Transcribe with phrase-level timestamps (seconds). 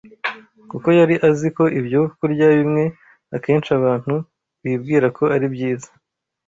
[0.69, 2.83] kuko yari azi ko ibyo kurya bimwe
[3.35, 4.15] akenshi abantu
[4.63, 5.89] bibwira ko ari byiza